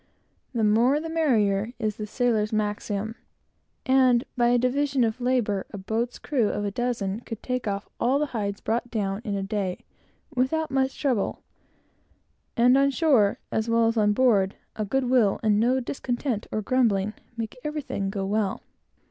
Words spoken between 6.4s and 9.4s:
of a dozen could take off all the hides brought down in